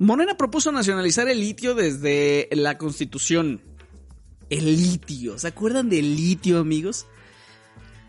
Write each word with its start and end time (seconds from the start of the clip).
Morena 0.00 0.34
propuso 0.34 0.72
nacionalizar 0.72 1.28
el 1.28 1.40
litio 1.40 1.74
desde 1.74 2.48
la 2.52 2.78
constitución. 2.78 3.60
El 4.48 4.64
litio, 4.64 5.38
¿se 5.38 5.46
acuerdan 5.46 5.90
del 5.90 6.16
litio, 6.16 6.58
amigos? 6.58 7.06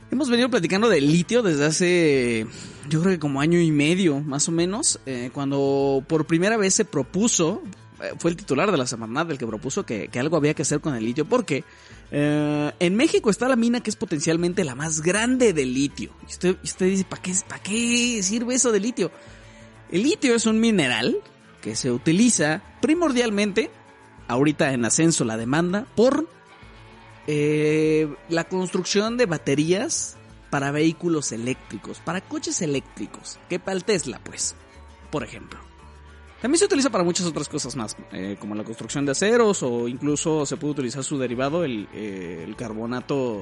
Hemos 0.09 0.29
venido 0.29 0.49
platicando 0.49 0.87
del 0.87 1.11
litio 1.11 1.43
desde 1.43 1.65
hace, 1.65 2.47
yo 2.89 3.01
creo 3.01 3.11
que 3.11 3.19
como 3.19 3.41
año 3.41 3.59
y 3.59 3.71
medio, 3.71 4.21
más 4.21 4.47
o 4.47 4.53
menos, 4.53 5.01
eh, 5.05 5.31
cuando 5.33 6.01
por 6.07 6.25
primera 6.25 6.55
vez 6.55 6.75
se 6.75 6.85
propuso, 6.85 7.61
eh, 8.01 8.13
fue 8.17 8.31
el 8.31 8.37
titular 8.37 8.71
de 8.71 8.77
la 8.77 8.87
Semarnat 8.87 9.29
el 9.29 9.37
que 9.37 9.45
propuso 9.45 9.85
que, 9.85 10.09
algo 10.17 10.37
había 10.37 10.53
que 10.53 10.61
hacer 10.61 10.79
con 10.79 10.95
el 10.95 11.03
litio, 11.03 11.25
porque 11.25 11.65
eh, 12.09 12.71
en 12.79 12.95
México 12.95 13.29
está 13.29 13.49
la 13.49 13.57
mina 13.57 13.81
que 13.81 13.89
es 13.89 13.97
potencialmente 13.97 14.63
la 14.63 14.75
más 14.75 15.01
grande 15.01 15.51
de 15.51 15.65
litio. 15.65 16.13
Y 16.23 16.31
usted, 16.31 16.55
usted 16.63 16.85
dice, 16.85 17.03
¿para 17.03 17.21
qué, 17.21 17.33
¿para 17.49 17.61
qué 17.61 18.23
sirve 18.23 18.55
eso 18.55 18.71
de 18.71 18.79
litio? 18.79 19.11
El 19.91 20.03
litio 20.03 20.33
es 20.33 20.45
un 20.45 20.57
mineral 20.61 21.21
que 21.61 21.75
se 21.75 21.91
utiliza 21.91 22.61
primordialmente, 22.81 23.71
ahorita 24.27 24.73
en 24.73 24.85
ascenso 24.85 25.23
la 25.23 25.37
demanda, 25.37 25.87
por 25.95 26.27
eh, 27.27 28.13
la 28.29 28.45
construcción 28.45 29.17
de 29.17 29.27
baterías 29.27 30.17
para 30.49 30.71
vehículos 30.71 31.31
eléctricos, 31.31 31.99
para 31.99 32.21
coches 32.21 32.61
eléctricos, 32.61 33.39
que 33.47 33.59
para 33.59 33.77
el 33.77 33.85
Tesla, 33.85 34.19
pues, 34.23 34.55
por 35.09 35.23
ejemplo. 35.23 35.59
También 36.41 36.57
se 36.57 36.65
utiliza 36.65 36.89
para 36.89 37.03
muchas 37.03 37.27
otras 37.27 37.47
cosas 37.47 37.75
más, 37.75 37.95
eh, 38.11 38.35
como 38.39 38.55
la 38.55 38.63
construcción 38.63 39.05
de 39.05 39.11
aceros 39.11 39.61
o 39.61 39.87
incluso 39.87 40.45
se 40.47 40.57
puede 40.57 40.71
utilizar 40.71 41.03
su 41.03 41.19
derivado, 41.19 41.63
el, 41.63 41.87
eh, 41.93 42.43
el 42.45 42.55
carbonato 42.55 43.39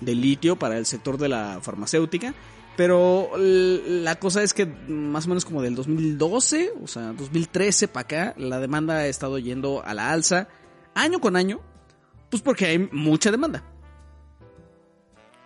de 0.00 0.14
litio, 0.14 0.56
para 0.56 0.78
el 0.78 0.86
sector 0.86 1.18
de 1.18 1.28
la 1.28 1.60
farmacéutica. 1.60 2.34
Pero 2.78 3.32
la 3.36 4.20
cosa 4.20 4.44
es 4.44 4.54
que 4.54 4.64
más 4.64 5.26
o 5.26 5.30
menos 5.30 5.44
como 5.44 5.62
del 5.62 5.74
2012, 5.74 6.74
o 6.80 6.86
sea, 6.86 7.12
2013 7.12 7.88
para 7.88 8.04
acá, 8.04 8.34
la 8.38 8.60
demanda 8.60 8.98
ha 8.98 9.06
estado 9.08 9.40
yendo 9.40 9.82
a 9.84 9.94
la 9.94 10.12
alza 10.12 10.46
año 10.94 11.18
con 11.18 11.34
año 11.34 11.60
pues 12.30 12.40
porque 12.40 12.66
hay 12.66 12.78
mucha 12.92 13.32
demanda. 13.32 13.64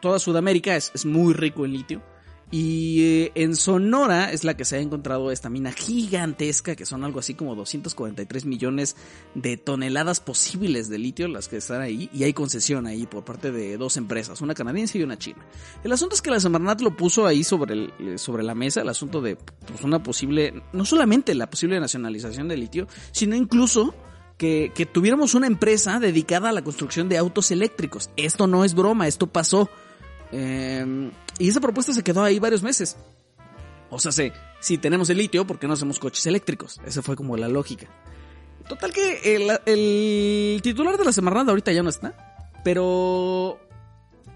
Toda 0.03 0.19
Sudamérica 0.19 0.77
es, 0.77 1.07
muy 1.07 1.33
rico 1.33 1.65
en 1.65 1.73
litio. 1.73 2.03
Y 2.53 3.03
eh, 3.03 3.33
en 3.35 3.57
Sonora 3.57 4.31
es 4.31 4.45
la 4.45 4.59
que 4.59 4.67
se 4.67 4.77
ha 4.77 4.81
encontrado 4.81 5.31
esta 5.31 5.49
mina 5.49 5.73
gigantesca, 5.73 6.77
que 6.77 6.85
son 6.85 7.03
algo 7.03 7.19
así 7.19 7.33
como 7.33 7.55
243 7.55 8.45
millones 8.45 8.95
de 9.35 9.57
toneladas 9.57 10.21
posibles 10.21 10.91
de 10.91 10.99
litio 10.99 11.29
las 11.29 11.49
que 11.49 11.57
están 11.57 11.81
ahí. 11.81 12.11
Y 12.13 12.25
hay 12.25 12.35
concesión 12.35 12.87
ahí 12.87 13.07
por 13.07 13.25
parte 13.25 13.51
de 13.53 13.79
dos 13.79 13.97
empresas, 13.97 14.43
una 14.43 14.53
canadiense 14.53 14.99
y 14.99 15.03
una 15.03 15.17
china. 15.17 15.47
El 15.83 15.93
asunto 15.93 16.15
es 16.15 16.21
que 16.21 16.31
la 16.31 16.41
Semarnat 16.41 16.83
lo 16.83 16.95
puso 16.95 17.27
ahí 17.27 17.43
sobre, 17.43 17.73
el, 17.73 17.95
eh, 17.99 18.19
sobre 18.19 18.43
la 18.43 18.55
mesa, 18.55 18.83
el 18.83 18.89
asunto 18.91 19.23
de 19.23 19.37
pues, 19.37 19.83
una 19.83 20.03
posible, 20.03 20.63
no 20.75 20.85
solamente 20.85 21.35
la 21.35 21.49
posible 21.49 21.81
nacionalización 21.81 22.49
de 22.49 22.59
litio, 22.59 22.87
sino 23.13 23.35
incluso 23.35 23.95
que, 24.37 24.89
tuviéramos 24.93 25.35
una 25.35 25.47
empresa 25.47 26.01
dedicada 26.01 26.49
a 26.49 26.53
la 26.53 26.65
construcción 26.65 27.09
de 27.09 27.17
autos 27.17 27.51
eléctricos. 27.51 28.11
Esto 28.17 28.47
no 28.47 28.65
es 28.65 28.75
broma, 28.75 29.07
esto 29.07 29.27
pasó. 29.29 29.71
Em, 30.33 31.11
y 31.39 31.49
esa 31.49 31.61
propuesta 31.61 31.93
se 31.93 32.03
quedó 32.03 32.25
ahí 32.25 32.39
varios 32.39 32.63
meses. 32.63 32.97
O 33.91 33.99
sea, 33.99 34.11
si 34.61 34.79
tenemos 34.79 35.11
el 35.11 35.19
litio, 35.19 35.47
¿por 35.47 35.59
qué 35.59 35.69
no 35.69 35.75
hacemos 35.75 35.99
coches 35.99 36.25
eléctricos? 36.27 36.81
Esa 36.87 37.03
fue 37.03 37.15
como 37.15 37.37
la 37.37 37.49
lógica. 37.49 37.89
Total 38.67 38.93
que 38.93 39.37
el, 39.67 40.63
titular 40.63 40.97
de 40.97 41.05
la 41.05 41.13
Semarnat 41.13 41.49
ahorita 41.49 41.73
ya 41.73 41.83
no 41.83 41.91
está. 41.91 42.15
Pero 42.65 43.61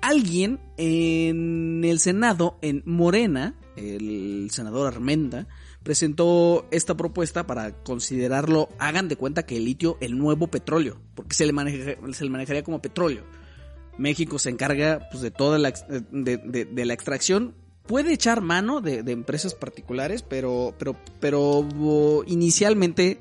alguien 0.02 0.60
en 0.76 1.82
el 1.84 1.98
Senado, 2.00 2.58
en 2.60 2.82
Morena, 2.84 3.54
el 3.76 4.48
senador 4.50 4.92
Armenda, 4.92 5.46
presentó 5.82 6.66
esta 6.70 6.96
propuesta 6.96 7.46
para 7.46 7.72
considerarlo, 7.82 8.68
hagan 8.78 9.08
de 9.08 9.16
cuenta 9.16 9.44
que 9.46 9.56
el 9.56 9.64
litio, 9.64 9.96
el 10.00 10.18
nuevo 10.18 10.48
petróleo, 10.48 11.00
porque 11.14 11.34
se 11.34 11.46
le, 11.46 11.52
se 12.12 12.24
le 12.24 12.30
manejaría 12.30 12.64
como 12.64 12.82
petróleo. 12.82 13.24
México 13.98 14.38
se 14.38 14.50
encarga 14.50 15.08
pues, 15.10 15.22
de 15.22 15.30
toda 15.30 15.58
la, 15.58 15.70
de, 15.70 16.84
la 16.84 16.94
extracción. 16.94 17.54
Puede 17.86 18.12
echar 18.12 18.40
mano 18.40 18.80
de, 18.80 18.98
empresas 19.10 19.54
particulares, 19.54 20.22
pero, 20.22 20.74
pero, 20.78 20.96
pero 21.20 21.66
inicialmente 22.26 23.18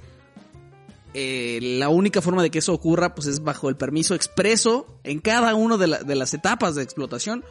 eh, 1.14 1.60
la 1.62 1.90
única 1.90 2.22
forma 2.22 2.44
de 2.44 2.52
que 2.52 2.60
eso 2.60 2.74
ocurra 2.74 3.16
pues, 3.16 3.28
es 3.28 3.44
bajo 3.44 3.70
el 3.70 3.78
permiso 3.78 4.16
expreso 4.16 5.00
en 5.04 5.20
cada 5.20 5.56
una 5.56 5.78
de, 5.78 6.16
las 6.16 6.34
etapas 6.34 6.76
de 6.76 6.84
explotación 6.84 7.44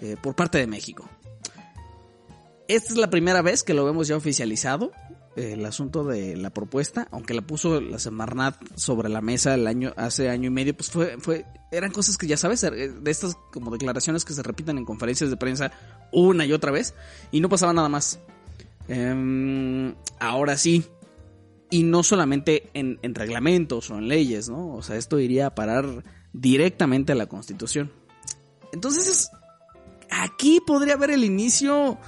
eh, 0.00 0.16
por 0.22 0.34
parte 0.34 0.58
de 0.58 0.66
México. 0.66 1.08
Esta 2.66 2.92
es 2.92 2.98
la 2.98 3.10
primera 3.10 3.42
vez 3.42 3.64
que 3.64 3.74
lo 3.74 3.84
vemos 3.84 4.06
ya 4.06 4.16
oficializado, 4.16 4.92
el 5.36 5.64
asunto 5.64 6.04
de 6.04 6.36
la 6.36 6.50
propuesta, 6.50 7.08
aunque 7.10 7.34
la 7.34 7.42
puso 7.42 7.80
la 7.80 7.98
Semarnat 7.98 8.56
sobre 8.74 9.08
la 9.08 9.20
mesa 9.20 9.54
el 9.54 9.66
año, 9.66 9.92
hace 9.96 10.28
año 10.28 10.48
y 10.48 10.50
medio, 10.50 10.76
pues 10.76 10.90
fue, 10.90 11.16
fue, 11.18 11.46
eran 11.70 11.92
cosas 11.92 12.18
que 12.18 12.26
ya 12.26 12.36
sabes, 12.36 12.62
eh, 12.64 12.70
de 12.70 13.10
estas 13.10 13.36
como 13.52 13.70
declaraciones 13.70 14.24
que 14.24 14.32
se 14.32 14.42
repiten 14.42 14.78
en 14.78 14.84
conferencias 14.84 15.30
de 15.30 15.36
prensa 15.36 15.70
una 16.12 16.44
y 16.44 16.52
otra 16.52 16.72
vez, 16.72 16.94
y 17.30 17.40
no 17.40 17.48
pasaba 17.48 17.72
nada 17.72 17.88
más. 17.88 18.18
Em, 18.88 19.94
ahora 20.18 20.56
sí, 20.56 20.84
y 21.70 21.84
no 21.84 22.02
solamente 22.02 22.70
en, 22.74 22.98
en, 23.02 23.14
reglamentos 23.14 23.90
o 23.90 23.98
en 23.98 24.08
leyes, 24.08 24.48
¿no? 24.48 24.74
O 24.74 24.82
sea, 24.82 24.96
esto 24.96 25.20
iría 25.20 25.46
a 25.46 25.54
parar 25.54 26.02
directamente 26.32 27.12
a 27.12 27.14
la 27.14 27.26
Constitución. 27.26 27.92
Entonces, 28.72 29.30
aquí 30.10 30.60
podría 30.66 30.94
haber 30.94 31.10
el 31.10 31.24
inicio 31.24 31.98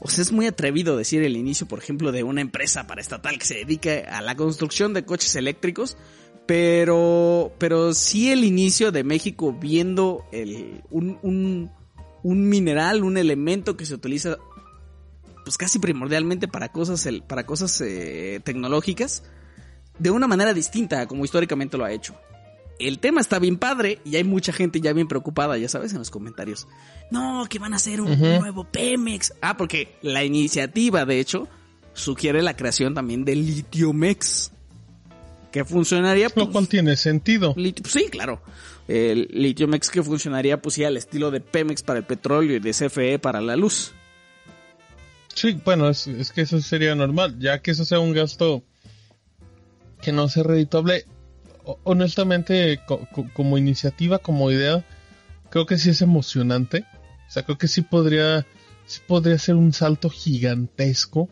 o 0.00 0.08
sea, 0.08 0.22
es 0.22 0.32
muy 0.32 0.46
atrevido 0.46 0.96
decir 0.96 1.22
el 1.22 1.36
inicio, 1.36 1.68
por 1.68 1.78
ejemplo, 1.78 2.10
de 2.10 2.22
una 2.22 2.40
empresa 2.40 2.86
paraestatal 2.86 3.38
que 3.38 3.44
se 3.44 3.54
dedica 3.54 4.16
a 4.16 4.22
la 4.22 4.34
construcción 4.34 4.94
de 4.94 5.04
coches 5.04 5.36
eléctricos, 5.36 5.98
pero, 6.46 7.52
pero 7.58 7.92
sí 7.92 8.32
el 8.32 8.44
inicio 8.44 8.92
de 8.92 9.04
México 9.04 9.52
viendo 9.52 10.24
el, 10.32 10.82
un, 10.90 11.70
un, 12.22 12.48
mineral, 12.48 13.04
un 13.04 13.18
elemento 13.18 13.76
que 13.76 13.84
se 13.84 13.94
utiliza 13.94 14.38
pues 15.44 15.58
casi 15.58 15.78
primordialmente 15.78 16.48
para 16.48 16.72
cosas, 16.72 17.06
para 17.26 17.44
cosas 17.44 17.78
eh, 17.82 18.40
tecnológicas, 18.42 19.22
de 19.98 20.10
una 20.10 20.26
manera 20.26 20.54
distinta 20.54 21.06
como 21.06 21.26
históricamente 21.26 21.76
lo 21.76 21.84
ha 21.84 21.92
hecho 21.92 22.18
el 22.80 22.98
tema 22.98 23.20
está 23.20 23.38
bien 23.38 23.56
padre 23.56 24.00
y 24.04 24.16
hay 24.16 24.24
mucha 24.24 24.52
gente 24.52 24.80
ya 24.80 24.92
bien 24.92 25.08
preocupada, 25.08 25.56
ya 25.58 25.68
sabes, 25.68 25.92
en 25.92 25.98
los 25.98 26.10
comentarios. 26.10 26.66
No, 27.10 27.46
que 27.48 27.58
van 27.58 27.72
a 27.72 27.76
hacer 27.76 28.00
un 28.00 28.18
nuevo 28.18 28.64
Pemex. 28.64 29.34
Ah, 29.40 29.56
porque 29.56 29.96
la 30.02 30.24
iniciativa, 30.24 31.04
de 31.04 31.20
hecho, 31.20 31.48
sugiere 31.92 32.42
la 32.42 32.56
creación 32.56 32.94
también 32.94 33.24
de 33.24 33.36
Litiomex. 33.36 34.52
Que 35.52 35.64
funcionaría... 35.64 36.30
Pues, 36.30 36.48
cual 36.48 36.68
tiene 36.68 36.96
sentido. 36.96 37.54
sí, 37.84 38.08
claro. 38.10 38.40
El 38.86 39.28
Litiomex 39.32 39.90
que 39.90 40.02
funcionaría 40.02 40.60
pues 40.60 40.74
sí 40.74 40.84
al 40.84 40.96
estilo 40.96 41.30
de 41.30 41.40
Pemex 41.40 41.82
para 41.82 42.00
el 42.00 42.04
petróleo 42.04 42.56
y 42.56 42.60
de 42.60 42.70
CFE 42.72 43.18
para 43.18 43.40
la 43.40 43.56
luz. 43.56 43.92
Sí, 45.34 45.60
bueno, 45.64 45.88
es, 45.88 46.06
es 46.08 46.32
que 46.32 46.40
eso 46.40 46.60
sería 46.60 46.94
normal, 46.94 47.38
ya 47.38 47.62
que 47.62 47.70
eso 47.70 47.84
sea 47.84 48.00
un 48.00 48.12
gasto 48.12 48.64
que 50.02 50.12
no 50.12 50.28
sea 50.28 50.42
redituable 50.42 51.06
honestamente, 51.84 52.80
como 53.34 53.58
iniciativa, 53.58 54.18
como 54.18 54.50
idea, 54.50 54.84
creo 55.50 55.66
que 55.66 55.78
sí 55.78 55.90
es 55.90 56.02
emocionante. 56.02 56.84
O 57.28 57.30
sea, 57.30 57.42
creo 57.44 57.58
que 57.58 57.68
sí 57.68 57.82
podría, 57.82 58.46
sí 58.86 59.00
podría 59.06 59.38
ser 59.38 59.56
un 59.56 59.72
salto 59.72 60.08
gigantesco. 60.08 61.28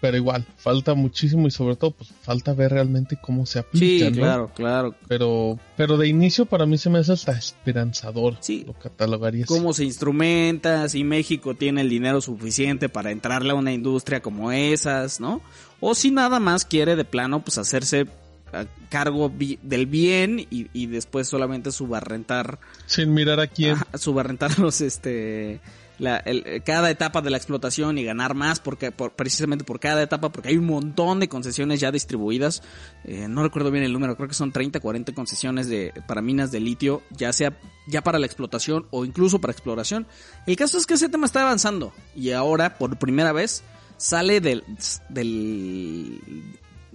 Pero 0.00 0.16
igual, 0.16 0.46
falta 0.56 0.94
muchísimo 0.94 1.48
y 1.48 1.50
sobre 1.50 1.74
todo, 1.74 1.90
pues 1.90 2.10
falta 2.22 2.54
ver 2.54 2.70
realmente 2.70 3.18
cómo 3.20 3.46
se 3.46 3.58
aplica. 3.58 4.06
Sí, 4.06 4.12
claro, 4.12 4.52
claro. 4.54 4.94
Pero, 5.08 5.58
pero 5.76 5.96
de 5.96 6.06
inicio 6.06 6.46
para 6.46 6.66
mí 6.66 6.78
se 6.78 6.88
me 6.88 7.00
hace 7.00 7.14
hasta 7.14 7.32
esperanzador. 7.32 8.36
Sí. 8.38 8.62
Lo 8.64 8.74
catalogaría 8.74 9.44
Cómo 9.46 9.72
se 9.72 9.84
instrumenta, 9.84 10.88
si 10.88 11.02
México 11.02 11.56
tiene 11.56 11.80
el 11.80 11.90
dinero 11.90 12.20
suficiente 12.20 12.88
para 12.88 13.10
entrarle 13.10 13.50
a 13.50 13.56
una 13.56 13.72
industria 13.72 14.22
como 14.22 14.52
esas, 14.52 15.18
¿no? 15.18 15.42
O 15.80 15.96
si 15.96 16.12
nada 16.12 16.38
más 16.38 16.64
quiere 16.64 16.94
de 16.94 17.04
plano, 17.04 17.42
pues 17.42 17.58
hacerse 17.58 18.06
a 18.52 18.66
cargo 18.88 19.32
del 19.62 19.86
bien 19.86 20.46
y, 20.50 20.86
después 20.86 21.28
solamente 21.28 21.72
subarrentar 21.72 22.58
sin 22.86 23.12
mirar 23.14 23.40
a 23.40 23.46
quién. 23.46 23.76
subarrentar 23.94 24.58
los 24.58 24.80
este 24.80 25.60
la, 25.98 26.22
cada 26.64 26.90
etapa 26.90 27.20
de 27.22 27.30
la 27.30 27.36
explotación 27.36 27.98
y 27.98 28.04
ganar 28.04 28.34
más 28.34 28.60
porque 28.60 28.92
precisamente 28.92 29.64
por 29.64 29.80
cada 29.80 30.02
etapa 30.02 30.30
porque 30.30 30.50
hay 30.50 30.56
un 30.56 30.66
montón 30.66 31.20
de 31.20 31.28
concesiones 31.28 31.80
ya 31.80 31.90
distribuidas. 31.90 32.62
Eh, 33.04 33.26
no 33.28 33.42
recuerdo 33.42 33.70
bien 33.70 33.84
el 33.84 33.92
número 33.92 34.16
creo 34.16 34.28
que 34.28 34.34
son 34.34 34.52
30 34.52 34.80
40 34.80 35.12
concesiones 35.12 35.68
de 35.68 35.92
para 36.06 36.22
minas 36.22 36.50
de 36.52 36.60
litio 36.60 37.02
ya 37.10 37.32
sea 37.32 37.58
ya 37.88 38.02
para 38.02 38.18
la 38.18 38.26
explotación 38.26 38.86
o 38.90 39.04
incluso 39.04 39.40
para 39.40 39.52
exploración. 39.52 40.06
El 40.46 40.56
caso 40.56 40.78
es 40.78 40.86
que 40.86 40.94
ese 40.94 41.08
tema 41.08 41.26
está 41.26 41.42
avanzando 41.42 41.92
y 42.14 42.30
ahora 42.30 42.78
por 42.78 42.96
primera 42.98 43.32
vez 43.32 43.64
sale 43.96 44.40
del, 44.40 44.62
del 45.08 46.20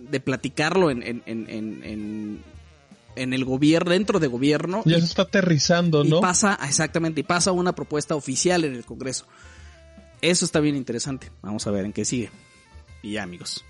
de 0.09 0.19
platicarlo 0.19 0.91
en, 0.91 1.03
en, 1.03 1.23
en, 1.25 1.49
en, 1.49 2.43
en 3.15 3.33
el 3.33 3.45
gobierno, 3.45 3.91
dentro 3.91 4.19
de 4.19 4.27
gobierno. 4.27 4.83
Ya 4.85 4.99
se 4.99 5.05
está 5.05 5.23
aterrizando, 5.23 6.03
y 6.03 6.09
¿no? 6.09 6.21
pasa, 6.21 6.57
exactamente, 6.67 7.21
y 7.21 7.23
pasa 7.23 7.51
una 7.51 7.73
propuesta 7.73 8.15
oficial 8.15 8.63
en 8.63 8.73
el 8.75 8.85
Congreso. 8.85 9.25
Eso 10.21 10.45
está 10.45 10.59
bien 10.59 10.75
interesante. 10.75 11.31
Vamos 11.41 11.67
a 11.67 11.71
ver 11.71 11.85
en 11.85 11.93
qué 11.93 12.05
sigue. 12.05 12.29
Y 13.01 13.13
ya, 13.13 13.23
amigos. 13.23 13.65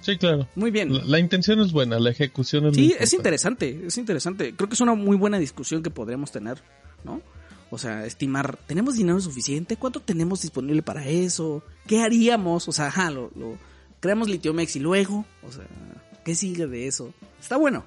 Sí, 0.00 0.16
claro. 0.16 0.48
Muy 0.54 0.70
bien. 0.70 0.90
La, 1.10 1.18
intención 1.18 1.60
es 1.60 1.72
buena, 1.72 1.98
la 1.98 2.10
ejecución 2.10 2.66
es 2.66 2.74
Sí, 2.74 2.94
es 2.98 3.12
interesante, 3.12 3.86
es 3.86 3.96
interesante. 3.98 4.54
Creo 4.56 4.68
que 4.68 4.74
es 4.74 4.80
una 4.80 4.94
muy 4.94 5.16
buena 5.16 5.38
discusión 5.38 5.82
que 5.82 5.90
podremos 5.90 6.32
tener, 6.32 6.62
¿no? 7.04 7.20
O 7.70 7.78
sea, 7.78 8.04
estimar, 8.04 8.58
¿tenemos 8.66 8.96
dinero 8.96 9.20
suficiente? 9.20 9.76
¿Cuánto 9.76 10.00
tenemos 10.00 10.42
disponible 10.42 10.82
para 10.82 11.06
eso? 11.06 11.62
¿Qué 11.86 12.02
haríamos? 12.02 12.66
O 12.66 12.72
sea, 12.72 12.86
ajá, 12.88 13.10
lo, 13.10 13.30
lo 13.36 13.56
creamos 14.00 14.28
Litiomex 14.28 14.76
y 14.76 14.80
luego, 14.80 15.24
o 15.46 15.52
sea, 15.52 15.64
¿qué 16.24 16.34
sigue 16.34 16.66
de 16.66 16.86
eso? 16.86 17.12
Está 17.40 17.56
bueno. 17.56 17.84